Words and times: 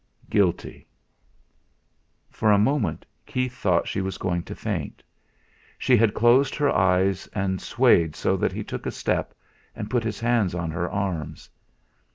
"Guilty." 0.31 0.87
For 2.31 2.51
a 2.51 2.57
moment 2.57 3.05
Keith 3.27 3.53
thought 3.53 3.87
she 3.87 4.01
was 4.01 4.17
going 4.17 4.41
to 4.45 4.55
faint. 4.55 5.03
She 5.77 5.95
had 5.95 6.15
closed 6.15 6.55
her 6.55 6.71
eyes, 6.71 7.27
and 7.35 7.61
swayed 7.61 8.15
so 8.15 8.35
that 8.37 8.51
he 8.51 8.63
took 8.63 8.87
a 8.87 8.91
step, 8.91 9.35
and 9.75 9.91
put 9.91 10.03
his 10.03 10.19
hands 10.19 10.55
on 10.55 10.71
her 10.71 10.89
arms. 10.89 11.51